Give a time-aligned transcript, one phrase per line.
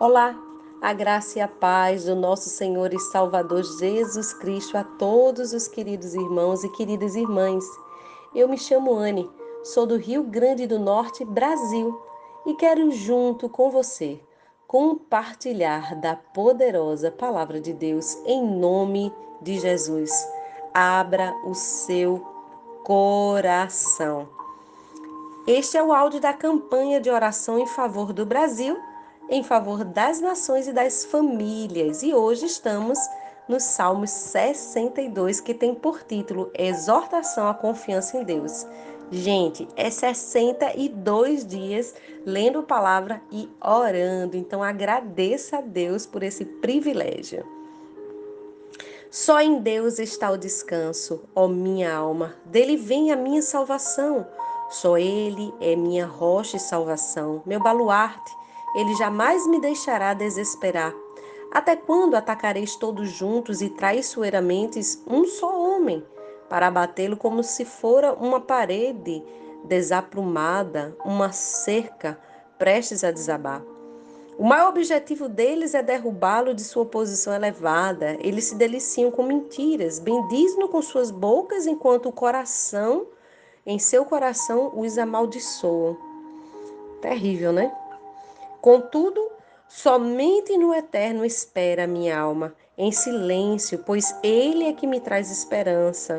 [0.00, 0.36] Olá,
[0.82, 5.68] a graça e a paz do nosso Senhor e Salvador Jesus Cristo a todos os
[5.68, 7.64] queridos irmãos e queridas irmãs.
[8.34, 9.30] Eu me chamo Anne,
[9.62, 11.96] sou do Rio Grande do Norte, Brasil,
[12.44, 14.20] e quero junto com você
[14.66, 20.10] compartilhar da poderosa palavra de Deus em nome de Jesus.
[20.74, 22.18] Abra o seu
[22.82, 24.28] coração.
[25.46, 28.76] Este é o áudio da campanha de oração em favor do Brasil
[29.28, 32.02] em favor das nações e das famílias.
[32.02, 32.98] E hoje estamos
[33.48, 38.66] no Salmo 62, que tem por título Exortação à Confiança em Deus.
[39.10, 44.36] Gente, é 62 dias lendo a palavra e orando.
[44.36, 47.44] Então agradeça a Deus por esse privilégio.
[49.10, 52.34] Só em Deus está o descanso, ó minha alma.
[52.46, 54.26] Dele vem a minha salvação.
[54.70, 58.43] Só Ele é minha rocha e salvação, meu baluarte
[58.74, 60.92] ele jamais me deixará desesperar.
[61.50, 66.04] Até quando atacareis todos juntos e traiçoeiramente um só homem,
[66.48, 69.22] para abatê-lo como se fora uma parede
[69.64, 72.18] desaprumada, uma cerca
[72.58, 73.62] prestes a desabar?
[74.36, 78.16] O maior objetivo deles é derrubá-lo de sua posição elevada.
[78.18, 83.06] Eles se deliciam com mentiras, bendizem-no com suas bocas, enquanto o coração,
[83.64, 85.96] em seu coração, os amaldiçoam.
[87.00, 87.72] Terrível, né?
[88.64, 89.30] Contudo,
[89.68, 96.18] somente no eterno espera minha alma, em silêncio, pois Ele é que me traz esperança.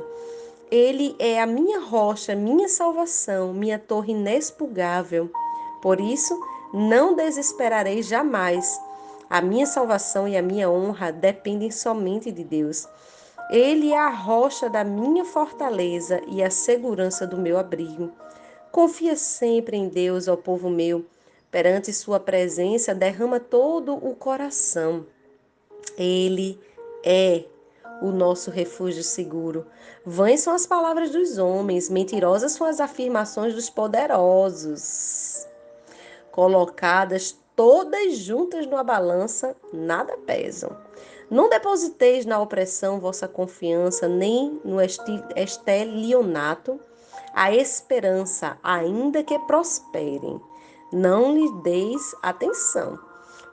[0.69, 5.27] Ele é a minha rocha, minha salvação, minha torre inexpugável.
[5.81, 6.39] Por isso,
[6.71, 8.79] não desesperarei jamais.
[9.27, 12.87] A minha salvação e a minha honra dependem somente de Deus.
[13.49, 18.11] Ele é a rocha da minha fortaleza e a segurança do meu abrigo.
[18.71, 21.07] Confia sempre em Deus, ó povo meu
[21.55, 25.05] Perante Sua presença, derrama todo o coração.
[25.97, 26.59] Ele
[27.01, 27.45] é
[28.01, 29.65] o nosso refúgio seguro.
[30.05, 35.47] Vãs são as palavras dos homens, mentirosas são as afirmações dos poderosos.
[36.29, 40.77] Colocadas todas juntas numa balança, nada pesam.
[41.31, 44.79] Não depositeis na opressão vossa confiança, nem no
[45.37, 46.77] estelionato,
[47.33, 50.41] a esperança, ainda que prosperem
[50.91, 52.99] não lhe deis atenção.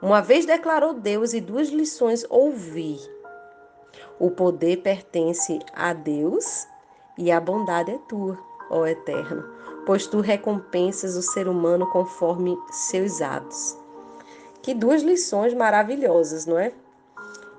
[0.01, 2.99] Uma vez declarou Deus e duas lições ouvi.
[4.19, 6.67] O poder pertence a Deus
[7.17, 8.39] e a bondade é tua,
[8.71, 9.45] ó Eterno,
[9.87, 13.77] pois tu recompensas o ser humano conforme seus atos.
[14.63, 16.73] Que duas lições maravilhosas, não é?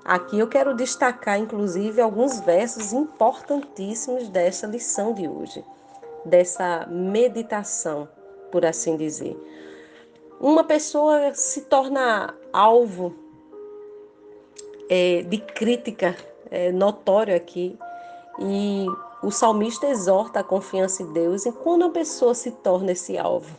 [0.04, 5.64] Aqui eu quero destacar, inclusive, alguns versos importantíssimos dessa lição de hoje,
[6.26, 8.06] dessa meditação,
[8.54, 9.36] por assim dizer
[10.40, 13.12] uma pessoa se torna alvo
[14.88, 16.16] é, de crítica
[16.52, 17.76] é, notório aqui
[18.38, 18.86] e
[19.24, 23.56] o salmista exorta a confiança em Deus e quando a pessoa se torna esse alvo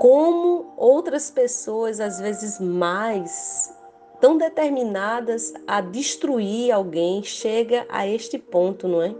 [0.00, 3.72] como outras pessoas às vezes mais
[4.20, 9.14] tão determinadas a destruir alguém chega a este ponto, não é?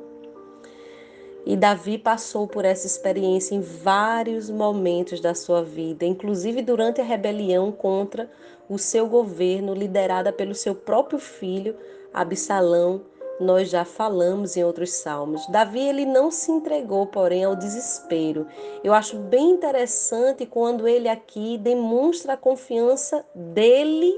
[1.46, 7.04] E Davi passou por essa experiência em vários momentos da sua vida, inclusive durante a
[7.04, 8.30] rebelião contra
[8.68, 11.76] o seu governo, liderada pelo seu próprio filho,
[12.12, 13.02] Absalão.
[13.38, 15.46] Nós já falamos em outros salmos.
[15.48, 18.46] Davi ele não se entregou, porém, ao desespero.
[18.82, 24.14] Eu acho bem interessante quando ele aqui demonstra a confiança dele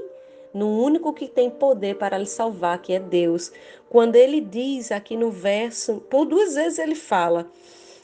[0.57, 3.51] no único que tem poder para lhe salvar, que é Deus.
[3.87, 7.47] Quando ele diz aqui no verso, por duas vezes ele fala,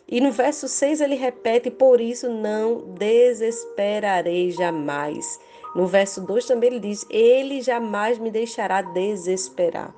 [0.08, 5.40] e no verso 6 ele repete: Por isso não desesperarei jamais.
[5.75, 9.92] No verso 2 também ele diz: Ele jamais me deixará desesperar.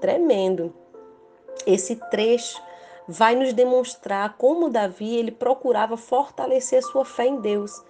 [0.00, 0.74] Tremendo.
[1.64, 2.60] Esse trecho
[3.06, 7.80] vai nos demonstrar como Davi ele procurava fortalecer sua fé em Deus,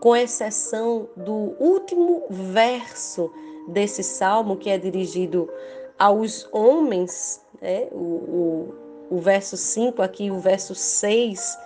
[0.00, 3.30] com exceção do último verso
[3.68, 5.48] desse salmo que é dirigido
[5.98, 7.88] aos homens, né?
[7.92, 8.74] o, o,
[9.16, 11.58] o verso 5 aqui, o verso 6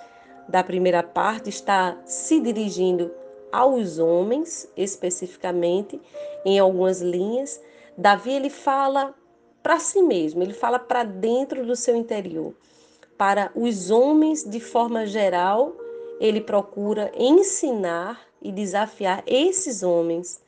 [0.48, 3.10] da primeira parte está se dirigindo
[3.50, 6.00] aos homens especificamente
[6.44, 7.60] em algumas linhas.
[7.96, 9.14] Davi ele fala
[9.62, 12.54] para si mesmo, ele fala para dentro do seu interior.
[13.18, 15.74] Para os homens de forma geral,
[16.20, 20.40] ele procura ensinar e desafiar esses homens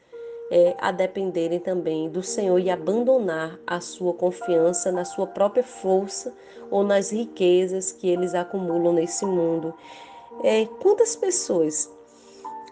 [0.50, 6.34] é, a dependerem também do Senhor e abandonar a sua confiança na sua própria força
[6.70, 9.74] ou nas riquezas que eles acumulam nesse mundo.
[10.42, 11.90] É, quantas pessoas,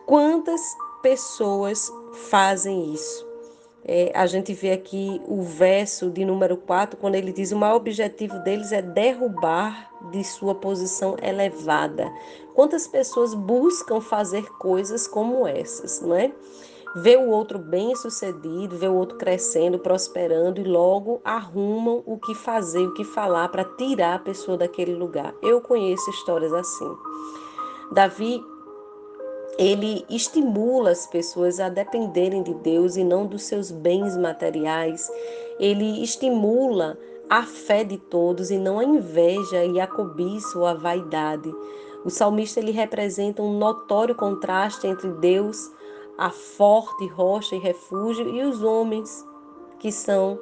[0.07, 0.61] quantas
[1.03, 1.91] pessoas
[2.31, 3.27] fazem isso.
[3.89, 7.77] É, a gente vê aqui o verso de número 4, quando ele diz: o maior
[7.77, 12.11] objetivo deles é derrubar de sua posição elevada.
[12.53, 16.33] Quantas pessoas buscam fazer coisas como essas, não é?
[16.99, 22.35] Vê o outro bem sucedido, vê o outro crescendo, prosperando e logo arrumam o que
[22.35, 25.35] fazer, o que falar para tirar a pessoa daquele lugar.
[25.43, 26.97] Eu conheço histórias assim.
[27.93, 28.43] Davi
[29.59, 35.11] ele estimula as pessoas a dependerem de Deus e não dos seus bens materiais.
[35.59, 36.99] Ele estimula
[37.29, 41.55] a fé de todos e não a inveja e a cobiça ou a vaidade.
[42.07, 45.71] O salmista ele representa um notório contraste entre Deus,
[46.19, 49.25] a forte rocha e refúgio, e os homens,
[49.79, 50.39] que são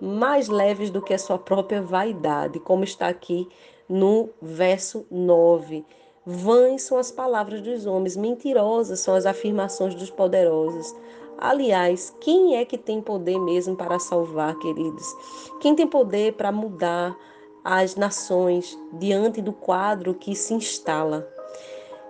[0.00, 3.48] mais leves do que a sua própria vaidade, como está aqui
[3.88, 5.84] no verso 9.
[6.24, 10.94] Vãs são as palavras dos homens, mentirosas são as afirmações dos poderosos.
[11.38, 15.06] Aliás, quem é que tem poder mesmo para salvar, queridos?
[15.60, 17.16] Quem tem poder para mudar
[17.62, 21.35] as nações diante do quadro que se instala?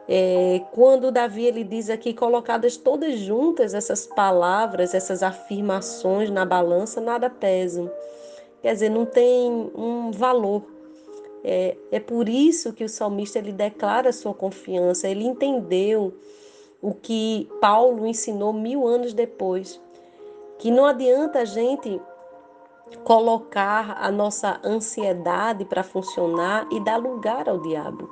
[0.09, 7.01] É, quando Davi ele diz aqui, colocadas todas juntas essas palavras, essas afirmações na balança,
[7.01, 7.91] nada pesam.
[8.63, 10.63] Quer dizer, não tem um valor
[11.49, 15.09] é, é por isso que o salmista ele declara sua confiança.
[15.09, 16.13] Ele entendeu
[16.83, 19.81] o que Paulo ensinou mil anos depois,
[20.59, 22.03] que não adianta a gente
[23.05, 28.11] colocar a nossa ansiedade para funcionar e dar lugar ao diabo.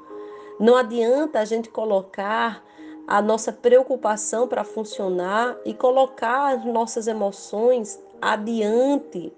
[0.58, 2.64] Não adianta a gente colocar
[3.06, 9.32] a nossa preocupação para funcionar e colocar as nossas emoções adiante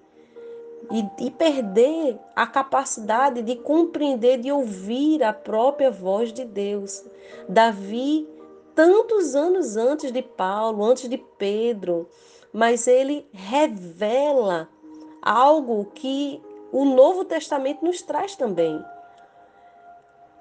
[0.90, 7.04] e, e perder a capacidade de compreender, de ouvir a própria voz de Deus.
[7.48, 8.28] Davi,
[8.74, 12.08] tantos anos antes de Paulo, antes de Pedro,
[12.52, 14.68] mas ele revela
[15.20, 16.40] algo que
[16.70, 18.84] o Novo Testamento nos traz também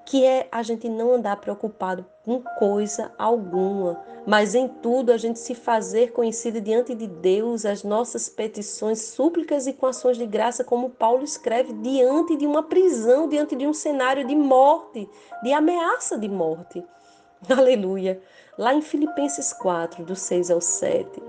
[0.06, 5.40] que é a gente não andar preocupado com coisa alguma, mas em tudo a gente
[5.40, 10.62] se fazer conhecido diante de Deus as nossas petições, súplicas e com ações de graça,
[10.62, 15.08] como Paulo escreve, diante de uma prisão, diante de um cenário de morte,
[15.42, 16.84] de ameaça de morte.
[17.50, 18.22] Aleluia.
[18.56, 21.20] Lá em Filipenses 4, do 6 ao 7.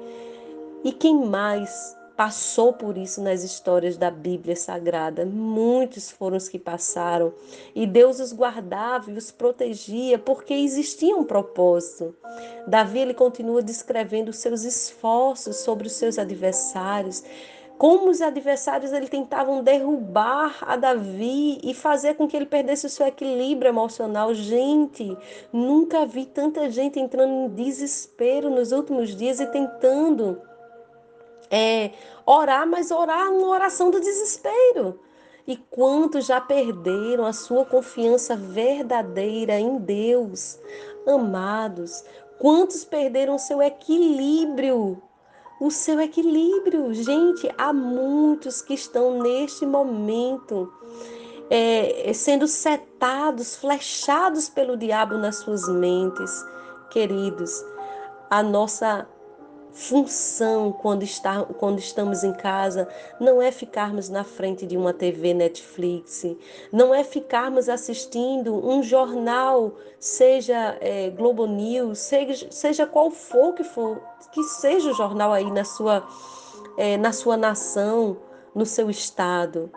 [0.84, 5.24] E quem mais passou por isso nas histórias da Bíblia Sagrada.
[5.24, 7.32] Muitos foram os que passaram
[7.76, 12.16] e Deus os guardava e os protegia porque existia um propósito.
[12.68, 17.24] Davi ele continua descrevendo os seus esforços sobre os seus adversários.
[17.78, 22.90] Como os adversários ele tentavam derrubar a Davi e fazer com que ele perdesse o
[22.90, 24.34] seu equilíbrio emocional.
[24.34, 25.16] Gente,
[25.54, 30.42] nunca vi tanta gente entrando em desespero nos últimos dias e tentando
[31.50, 31.92] é,
[32.26, 35.00] orar, mas orar uma oração do desespero.
[35.48, 40.60] E quantos já perderam a sua confiança verdadeira em Deus,
[41.08, 42.04] amados?
[42.38, 45.02] Quantos perderam o seu equilíbrio?
[45.60, 50.72] O seu equilíbrio, gente, há muitos que estão neste momento
[51.50, 56.46] é, sendo setados, flechados pelo diabo nas suas mentes,
[56.92, 57.66] queridos.
[58.30, 59.08] A nossa
[59.78, 65.36] função quando, está, quando estamos em casa não é ficarmos na frente de uma TV
[65.36, 66.26] Netflix,
[66.72, 73.64] não é ficarmos assistindo um jornal, seja é, Globo News, seja, seja qual for que
[73.64, 76.08] for, que seja o jornal aí na sua,
[76.76, 78.18] é, na sua nação,
[78.56, 79.72] no seu estado.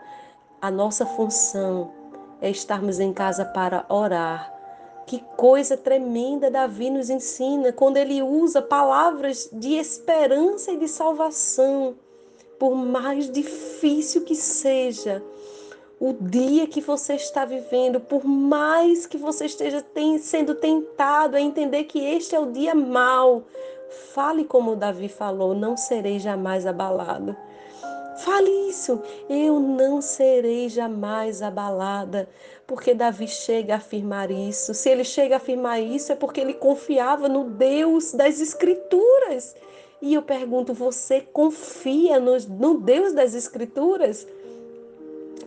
[0.62, 1.92] A nossa função
[2.40, 4.59] é estarmos em casa para orar
[5.10, 11.96] que coisa tremenda Davi nos ensina quando ele usa palavras de esperança e de salvação.
[12.60, 15.20] Por mais difícil que seja
[15.98, 19.84] o dia que você está vivendo, por mais que você esteja
[20.20, 23.42] sendo tentado a entender que este é o dia mau,
[24.14, 27.36] fale como Davi falou: não serei jamais abalado.
[28.18, 32.28] Fale isso, eu não serei jamais abalada,
[32.70, 34.72] porque Davi chega a afirmar isso.
[34.74, 39.56] Se ele chega a afirmar isso, é porque ele confiava no Deus das Escrituras.
[40.00, 44.24] E eu pergunto: você confia no, no Deus das Escrituras?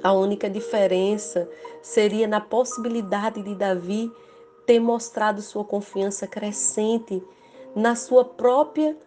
[0.04, 1.50] A única diferença
[1.82, 4.12] seria na possibilidade de Davi
[4.66, 7.24] ter mostrado sua confiança crescente
[7.74, 8.98] na sua própria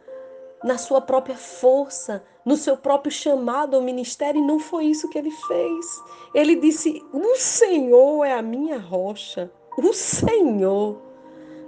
[0.62, 5.18] na sua própria força, no seu próprio chamado ao ministério, e não foi isso que
[5.18, 5.86] ele fez.
[6.34, 11.05] Ele disse: O Senhor é a minha rocha, o Senhor.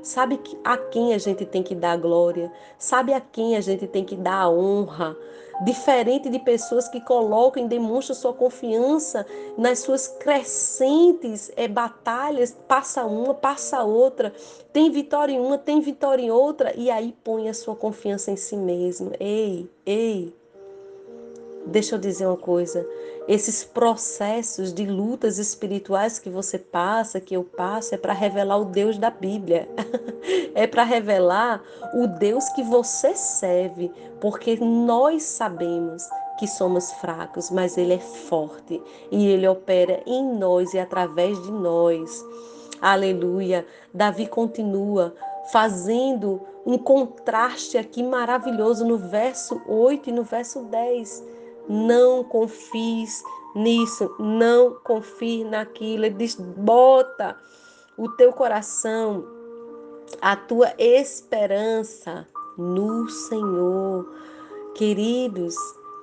[0.09, 4.05] Sabe a quem a gente tem que dar glória, sabe a quem a gente tem
[4.05, 5.15] que dar honra.
[5.65, 13.05] Diferente de pessoas que colocam e demonstram sua confiança nas suas crescentes é, batalhas, passa
[13.05, 14.33] uma, passa outra,
[14.73, 18.37] tem vitória em uma, tem vitória em outra, e aí põe a sua confiança em
[18.37, 19.11] si mesmo.
[19.19, 20.33] Ei, ei,
[21.69, 22.89] Deixa eu dizer uma coisa:
[23.29, 28.65] esses processos de lutas espirituais que você passa, que eu passo, é para revelar o
[28.65, 29.69] Deus da Bíblia.
[30.57, 36.03] é para revelar o Deus que você serve, porque nós sabemos
[36.39, 38.83] que somos fracos, mas Ele é forte
[39.13, 42.25] e Ele opera em nós e através de nós.
[42.81, 43.67] Aleluia.
[43.93, 45.15] Davi continua
[45.53, 51.38] fazendo um contraste aqui maravilhoso no verso 8 e no verso 10
[51.69, 53.23] não confies
[53.55, 56.07] nisso, não confie naquilo.
[56.07, 57.37] Ele diz: bota
[57.97, 59.25] o teu coração,
[60.21, 64.09] a tua esperança no Senhor.
[64.75, 65.55] Queridos,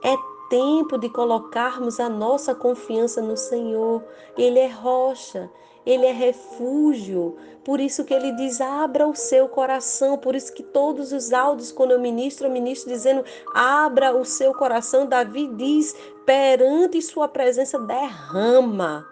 [0.03, 0.15] é
[0.49, 4.03] tempo de colocarmos a nossa confiança no Senhor.
[4.37, 5.49] Ele é rocha,
[5.85, 7.37] ele é refúgio.
[7.63, 10.17] Por isso que ele diz: abra o seu coração.
[10.17, 13.23] Por isso que todos os áudios, quando eu ministro, eu ministro dizendo:
[13.53, 15.05] abra o seu coração.
[15.05, 19.05] Davi diz: perante sua presença, derrama.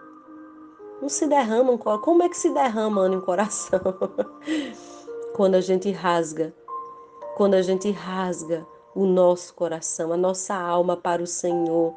[1.00, 2.04] Não se derrama um coração.
[2.04, 3.80] Como é que se derrama no coração?
[5.34, 6.54] quando a gente rasga.
[7.36, 8.64] Quando a gente rasga
[8.94, 11.96] o nosso coração, a nossa alma para o Senhor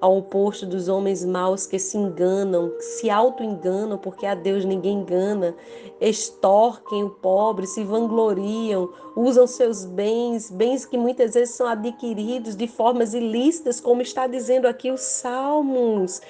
[0.00, 5.54] ao oposto dos homens maus que se enganam, se auto-enganam, porque a Deus ninguém engana,
[6.00, 12.66] extorquem o pobre, se vangloriam, usam seus bens, bens que muitas vezes são adquiridos de
[12.66, 16.20] formas ilícitas, como está dizendo aqui os Salmos.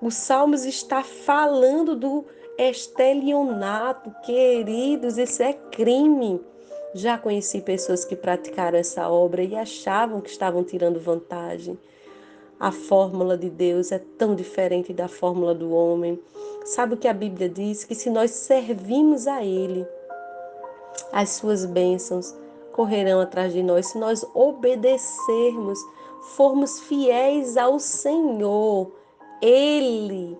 [0.00, 2.24] Os Salmos está falando do
[2.58, 6.40] estelionato, queridos, isso é crime.
[6.94, 11.78] Já conheci pessoas que praticaram essa obra e achavam que estavam tirando vantagem.
[12.60, 16.20] A fórmula de Deus é tão diferente da fórmula do homem.
[16.66, 17.84] Sabe o que a Bíblia diz?
[17.84, 19.86] Que se nós servimos a Ele,
[21.10, 22.36] as suas bênçãos
[22.72, 23.86] correrão atrás de nós.
[23.86, 25.78] Se nós obedecermos,
[26.34, 28.92] formos fiéis ao Senhor,
[29.40, 30.38] Ele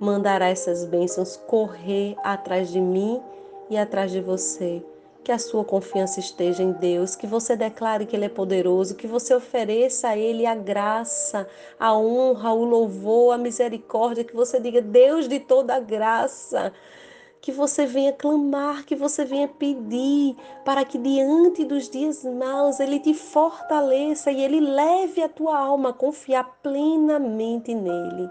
[0.00, 3.20] mandará essas bênçãos correr atrás de mim
[3.68, 4.82] e atrás de você
[5.28, 9.06] que a sua confiança esteja em Deus, que você declare que Ele é poderoso, que
[9.06, 11.46] você ofereça a Ele a graça,
[11.78, 16.72] a honra, o louvor, a misericórdia, que você diga, Deus de toda graça,
[17.42, 22.98] que você venha clamar, que você venha pedir, para que diante dos dias maus Ele
[22.98, 28.30] te fortaleça e Ele leve a tua alma a confiar plenamente nele.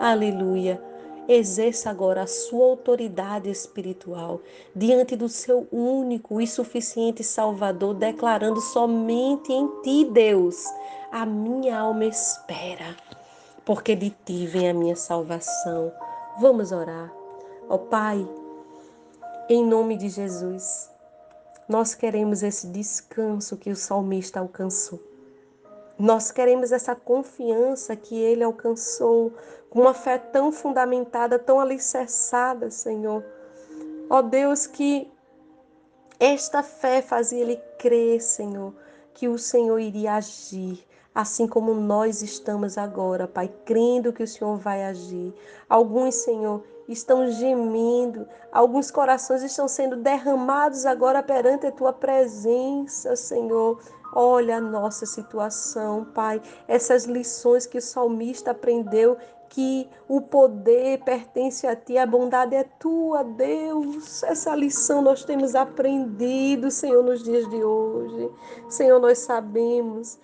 [0.00, 0.95] Aleluia.
[1.28, 4.40] Exerça agora a sua autoridade espiritual
[4.74, 10.64] diante do seu único e suficiente Salvador, declarando somente em ti, Deus,
[11.10, 12.96] a minha alma espera,
[13.64, 15.92] porque de ti vem a minha salvação.
[16.40, 17.12] Vamos orar.
[17.68, 18.24] Ó oh, Pai,
[19.48, 20.88] em nome de Jesus,
[21.68, 25.00] nós queremos esse descanso que o salmista alcançou.
[25.98, 29.32] Nós queremos essa confiança que ele alcançou,
[29.70, 33.24] com uma fé tão fundamentada, tão alicerçada, Senhor.
[34.08, 35.10] Ó Deus, que
[36.20, 38.74] esta fé fazia ele crer, Senhor,
[39.14, 44.56] que o Senhor iria agir, assim como nós estamos agora, Pai, crendo que o Senhor
[44.56, 45.34] vai agir.
[45.68, 53.80] Alguns, Senhor, estão gemendo, alguns corações estão sendo derramados agora perante a tua presença, Senhor.
[54.12, 59.16] Olha a nossa situação, Pai, essas lições que o salmista aprendeu
[59.48, 64.22] que o poder pertence a ti, a bondade é tua, Deus.
[64.22, 68.30] Essa lição nós temos aprendido, Senhor, nos dias de hoje.
[68.68, 70.18] Senhor, nós sabemos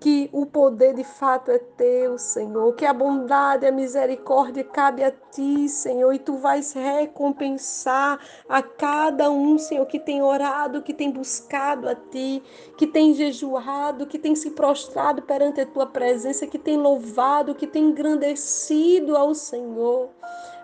[0.00, 5.10] que o poder de fato é teu, Senhor, que a bondade a misericórdia cabe a
[5.10, 11.10] ti, Senhor, e tu vais recompensar a cada um, Senhor, que tem orado, que tem
[11.10, 12.42] buscado a ti,
[12.76, 17.66] que tem jejuado, que tem se prostrado perante a tua presença, que tem louvado, que
[17.66, 20.10] tem engrandecido ao Senhor.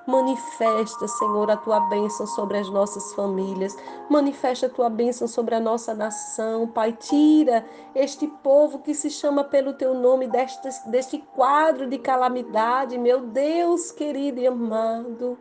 [0.07, 3.77] Manifesta, Senhor, a tua bênção sobre as nossas famílias.
[4.11, 6.67] Manifesta a tua bênção sobre a nossa nação.
[6.67, 12.99] Pai, tira este povo que se chama pelo teu nome deste, deste quadro de calamidade,
[12.99, 15.39] meu Deus querido e amado.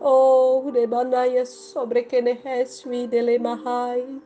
[0.00, 2.84] Oh, Rebanaia sobre Kenehesh
[3.38, 4.22] Mahai.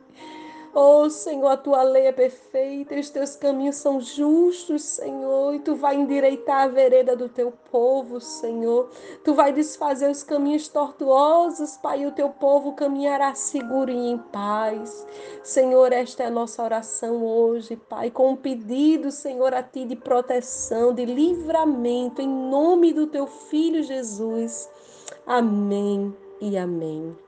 [0.77, 5.75] Oh, Senhor, a tua lei é perfeita os teus caminhos são justos, Senhor, e tu
[5.75, 8.89] vai endireitar a vereda do teu povo, Senhor.
[9.23, 14.17] Tu vai desfazer os caminhos tortuosos, Pai, e o teu povo caminhará seguro e em
[14.17, 15.07] paz.
[15.43, 19.95] Senhor, esta é a nossa oração hoje, Pai, com um pedido, Senhor, a ti de
[19.95, 24.69] proteção, de livramento, em nome do teu filho Jesus.
[25.25, 27.24] Amém e amém.